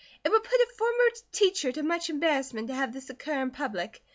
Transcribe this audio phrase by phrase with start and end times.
[0.25, 4.01] It would put a former teacher to much embarrassment to have this occur in public.